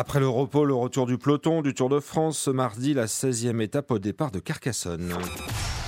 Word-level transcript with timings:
Après 0.00 0.18
le 0.18 0.30
repos, 0.30 0.64
le 0.64 0.72
retour 0.72 1.04
du 1.04 1.18
peloton 1.18 1.60
du 1.60 1.74
Tour 1.74 1.90
de 1.90 2.00
France 2.00 2.38
ce 2.38 2.50
mardi, 2.50 2.94
la 2.94 3.04
16e 3.04 3.60
étape 3.60 3.90
au 3.90 3.98
départ 3.98 4.30
de 4.30 4.38
Carcassonne. 4.38 5.12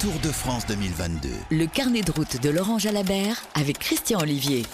Tour 0.03 0.13
de 0.23 0.29
France 0.29 0.67
2022. 0.67 1.31
Le 1.51 1.65
carnet 1.65 2.03
de 2.03 2.13
route 2.13 2.39
de 2.43 2.51
Laurent 2.51 2.79
Jalabert 2.79 3.43
avec 3.55 3.79
Christian 3.79 4.21
Olivier. 4.21 4.65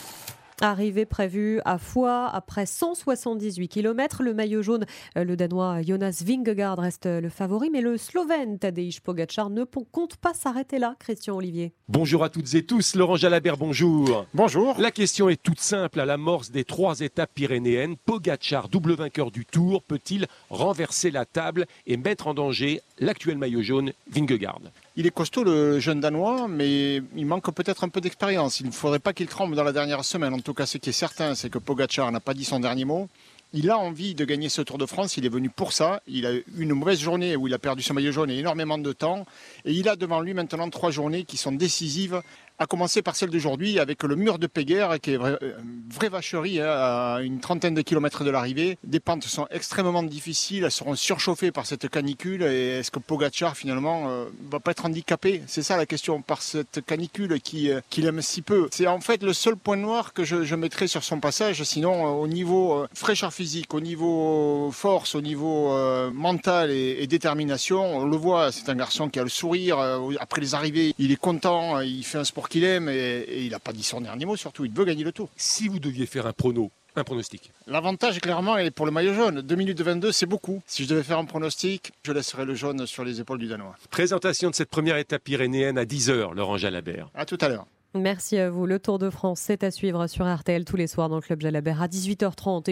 Arrivée 0.61 1.07
prévue 1.07 1.61
à 1.65 1.79
Foix 1.79 2.29
après 2.33 2.67
178 2.67 3.69
km. 3.69 4.25
Le 4.25 4.35
maillot 4.35 4.61
jaune, 4.61 4.87
euh, 5.17 5.23
le 5.23 5.37
Danois 5.37 5.83
Jonas 5.83 6.23
Vingegaard 6.27 6.79
reste 6.79 7.07
le 7.07 7.29
favori, 7.29 7.71
mais 7.71 7.81
le 7.81 7.97
Slovène 7.97 8.59
Tadej 8.59 9.01
Pogacar 9.01 9.51
ne 9.51 9.63
compte 9.63 10.17
pas 10.17 10.35
s'arrêter 10.35 10.81
là, 10.81 10.97
Christian 10.99 11.37
Olivier. 11.37 11.73
Bonjour 11.89 12.25
à 12.25 12.29
toutes 12.29 12.53
et 12.55 12.65
tous, 12.65 12.97
Laurent 12.97 13.15
Jalabert, 13.15 13.57
bonjour. 13.57 14.27
Bonjour. 14.35 14.75
La 14.81 14.91
question 14.91 15.29
est 15.29 15.41
toute 15.41 15.61
simple. 15.61 16.01
À 16.01 16.07
l'amorce 16.07 16.51
des 16.51 16.65
trois 16.65 17.01
étapes 17.01 17.31
pyrénéennes, 17.35 17.97
Pogacar, 17.97 18.69
double 18.69 18.95
vainqueur 18.95 19.31
du 19.31 19.47
Tour, 19.47 19.83
peut-il 19.85 20.27
renverser 20.51 21.13
la 21.13 21.25
table 21.25 21.67
et 21.87 21.97
mettre 21.97 22.27
en 22.27 22.35
danger 22.35 22.83
l'actuel 22.99 23.39
maillot 23.39 23.63
jaune 23.63 23.93
Vingegaard? 24.11 24.61
Il 24.97 25.07
est 25.07 25.13
costaud 25.13 25.45
le 25.45 25.79
jeune 25.79 26.01
Danois, 26.01 26.49
mais 26.49 26.97
il 27.15 27.27
manque 27.27 27.49
peut-être 27.55 27.85
un 27.85 27.89
peu 27.89 28.01
d'expérience. 28.01 28.59
Il 28.59 28.67
ne 28.67 28.73
faudrait 28.73 28.99
pas 28.99 29.13
qu'il 29.13 29.29
tremble 29.29 29.55
dans 29.55 29.63
la 29.63 29.73
dernière 29.73 30.05
semaine. 30.05 30.35
Tout 30.49 30.55
cas, 30.55 30.65
ce 30.65 30.79
qui 30.79 30.89
est 30.89 30.95
certain, 30.95 31.35
c'est 31.35 31.51
que 31.51 31.59
Pogacar 31.59 32.11
n'a 32.11 32.21
pas 32.21 32.33
dit 32.33 32.47
son 32.47 32.59
dernier 32.59 32.87
mot. 32.87 33.11
Il 33.53 33.69
a 33.69 33.77
envie 33.77 34.15
de 34.15 34.25
gagner 34.25 34.49
ce 34.49 34.63
Tour 34.63 34.79
de 34.79 34.87
France, 34.87 35.19
il 35.19 35.27
est 35.27 35.29
venu 35.29 35.51
pour 35.51 35.75
ça. 35.75 36.01
Il 36.07 36.25
a 36.25 36.33
eu 36.33 36.43
une 36.57 36.73
mauvaise 36.73 37.01
journée 37.01 37.37
où 37.37 37.49
il 37.49 37.53
a 37.53 37.59
perdu 37.59 37.83
son 37.83 37.93
maillot 37.93 38.13
jaune 38.13 38.31
et 38.31 38.39
énormément 38.39 38.79
de 38.79 38.93
temps. 38.95 39.27
Et 39.67 39.73
il 39.75 39.91
a 39.91 39.97
devant 39.97 40.23
lui 40.23 40.33
maintenant 40.33 40.71
trois 40.71 40.91
journées 40.91 41.25
qui 41.25 41.37
sont 41.37 41.53
décisives 41.53 42.23
à 42.59 42.67
commencer 42.67 43.03
par 43.03 43.15
celle 43.15 43.31
d'aujourd'hui 43.31 43.79
avec 43.79 44.03
le 44.03 44.17
mur 44.17 44.39
de 44.39 44.47
Péguerre 44.47 45.01
qui 45.01 45.13
est 45.13 45.15
une 45.15 45.23
euh, 45.23 45.53
vraie 45.91 46.09
vacherie 46.09 46.61
hein, 46.61 46.69
à 46.69 47.21
une 47.23 47.39
trentaine 47.39 47.75
de 47.75 47.83
kilomètres 47.83 48.25
de 48.25 48.31
l'arrivée. 48.31 48.79
Des 48.85 49.01
pentes 49.01 49.25
sont 49.25 49.47
extrêmement 49.51 50.03
difficiles, 50.03 50.65
elles 50.65 50.71
seront 50.73 50.97
surchauffées 50.97 51.53
par 51.53 51.67
cette 51.67 51.89
canicule 51.89 52.43
est-ce 52.43 52.91
que 52.91 52.99
Pogacar 52.99 53.57
finalement 53.57 54.09
euh, 54.09 54.25
va 54.51 54.59
pas 54.59 54.73
être 54.73 54.87
handicapé? 54.87 55.43
C'est 55.47 55.63
ça 55.63 55.77
la 55.77 55.87
question 55.87 56.21
par 56.21 56.43
cette 56.43 56.85
canicule 56.85 57.41
qui, 57.41 57.71
euh, 57.71 57.81
qui 57.91 58.03
l'aime 58.03 58.23
si 58.23 58.43
peu. 58.43 58.69
C'est 58.73 58.87
en 58.87 59.01
fait 59.01 59.23
le 59.23 59.33
seul 59.33 59.57
point 59.57 59.77
noir 59.77 60.13
que 60.13 60.25
je, 60.25 60.43
je 60.43 60.55
mettrai 60.57 60.89
sur 60.89 61.05
son 61.05 61.21
passage, 61.21 61.63
sinon 61.63 62.07
au 62.21 62.27
niveau 62.27 62.87
fraîcheur 62.95 63.33
physique, 63.33 63.73
au 63.75 63.81
niveau 63.81 64.71
force, 64.73 65.15
au 65.15 65.21
niveau 65.21 65.73
mental 66.13 66.71
et, 66.71 66.97
et, 67.01 67.07
détermination, 67.07 67.99
on 67.99 68.05
le 68.05 68.17
voit, 68.17 68.53
c'est 68.53 68.69
un 68.69 68.75
garçon 68.75 69.09
qui 69.09 69.21
a 69.21 69.23
le 69.23 69.29
sourire, 69.29 69.79
après 70.21 70.41
les 70.41 70.55
arrivées, 70.55 70.95
il 70.99 71.13
est 71.13 71.17
content, 71.17 71.81
il 71.81 72.05
fait 72.05 72.19
un 72.19 72.25
sport 72.25 72.48
qu'il 72.49 72.65
aime 72.65 72.89
et, 72.89 73.25
il 73.45 73.51
n'a 73.51 73.59
pas 73.59 73.73
dit 73.73 73.83
son 73.83 74.01
dernier 74.01 74.25
mot 74.25 74.37
surtout, 74.37 74.65
il 74.65 74.73
veut 74.73 74.85
gagner 74.85 75.05
le 75.05 75.13
tour. 75.13 75.29
Si 75.37 75.69
vous 75.69 75.79
deviez 75.79 76.07
faire 76.07 76.27
un 76.27 76.33
prono, 76.33 76.71
un 76.97 77.05
pronostic 77.05 77.53
L'avantage, 77.67 78.21
clairement, 78.21 78.57
est 78.57 78.71
pour 78.71 78.87
le 78.87 78.93
maillot 78.93 79.15
jaune. 79.15 79.41
2 79.41 79.55
minutes 79.55 79.79
de 79.79 79.85
22, 79.85 80.13
c'est 80.13 80.27
beaucoup. 80.27 80.63
Si 80.67 80.85
je 80.85 80.89
devais 80.89 81.03
faire 81.03 81.19
un 81.19 81.25
pronostic, 81.25 81.93
je 82.05 82.13
laisserais 82.13 82.45
le 82.45 82.55
jaune 82.55 82.87
sur 82.87 83.05
les 83.05 83.21
épaules 83.21 83.39
du 83.39 83.47
Danois. 83.47 83.77
Présentation 83.91 84.51
de 84.51 84.55
cette 84.55 84.71
première 84.71 84.97
étape 84.97 85.23
pyrénéenne 85.23 85.79
à 85.79 85.85
10h, 85.85 86.35
Laurent 86.35 86.57
Jalabert. 86.57 87.11
À 87.15 87.25
tout 87.25 87.39
à 87.41 87.49
l'heure. 87.49 87.67
Merci 87.95 88.37
à 88.37 88.51
vous. 88.51 88.67
Le 88.67 88.79
Tour 88.79 88.99
de 88.99 89.09
France, 89.09 89.41
c'est 89.41 89.65
à 89.65 89.71
suivre 89.71 90.07
sur 90.09 90.27
RTL 90.27 90.65
tous 90.65 90.77
les 90.77 90.87
soirs 90.87 91.09
dans 91.09 91.17
le 91.17 91.23
Club 91.23 91.41
Jalabert 91.41 91.81
à 91.81 91.89
18h30. 91.89 92.67